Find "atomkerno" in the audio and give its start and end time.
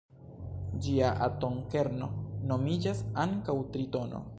1.27-2.11